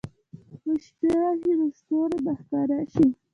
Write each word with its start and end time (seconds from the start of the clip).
که 0.63 0.71
شپې 0.85 1.09
راشي، 1.19 1.51
نو 1.59 1.67
ستوري 1.77 2.17
به 2.25 2.33
ښکاره 2.39 2.79
شي. 2.93 3.05